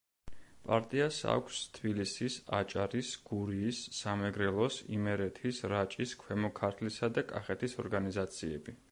პარტიას 0.67 1.17
აქვს 1.31 1.57
თბილისის, 1.73 2.37
აჭარის, 2.59 3.11
გურიის, 3.31 3.81
სამეგრელოს, 3.97 4.77
იმერეთის, 4.97 5.59
რაჭის, 5.73 6.15
ქვემო 6.23 6.51
ქართლისა 6.61 7.11
და 7.19 7.25
კახეთის 7.33 7.77
ორგანიზაციები. 7.85 8.75